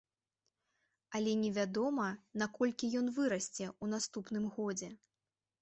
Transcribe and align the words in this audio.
Але 1.19 1.35
невядома, 1.41 2.07
на 2.43 2.49
колькі 2.57 2.91
ён 3.03 3.13
вырасце 3.19 3.65
ў 3.83 3.85
наступным 3.93 4.45
годзе. 4.57 4.95